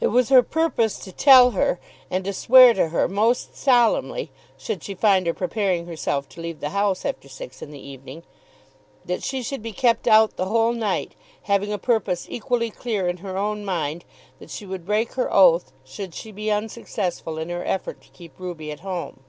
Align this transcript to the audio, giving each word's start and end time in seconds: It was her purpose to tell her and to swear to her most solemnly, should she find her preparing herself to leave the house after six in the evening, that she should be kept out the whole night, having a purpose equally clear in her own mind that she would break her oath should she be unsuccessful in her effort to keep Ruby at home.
It 0.00 0.08
was 0.08 0.30
her 0.30 0.42
purpose 0.42 0.98
to 0.98 1.12
tell 1.12 1.52
her 1.52 1.78
and 2.10 2.24
to 2.24 2.32
swear 2.32 2.74
to 2.74 2.88
her 2.88 3.06
most 3.06 3.56
solemnly, 3.56 4.32
should 4.58 4.82
she 4.82 4.96
find 4.96 5.28
her 5.28 5.32
preparing 5.32 5.86
herself 5.86 6.28
to 6.30 6.40
leave 6.40 6.58
the 6.58 6.70
house 6.70 7.04
after 7.04 7.28
six 7.28 7.62
in 7.62 7.70
the 7.70 7.78
evening, 7.78 8.24
that 9.04 9.22
she 9.22 9.44
should 9.44 9.62
be 9.62 9.70
kept 9.70 10.08
out 10.08 10.34
the 10.34 10.46
whole 10.46 10.72
night, 10.72 11.14
having 11.42 11.72
a 11.72 11.78
purpose 11.78 12.26
equally 12.28 12.70
clear 12.70 13.06
in 13.06 13.18
her 13.18 13.38
own 13.38 13.64
mind 13.64 14.04
that 14.40 14.50
she 14.50 14.66
would 14.66 14.84
break 14.84 15.12
her 15.12 15.32
oath 15.32 15.70
should 15.84 16.16
she 16.16 16.32
be 16.32 16.50
unsuccessful 16.50 17.38
in 17.38 17.48
her 17.48 17.64
effort 17.64 18.00
to 18.00 18.08
keep 18.08 18.40
Ruby 18.40 18.72
at 18.72 18.80
home. 18.80 19.20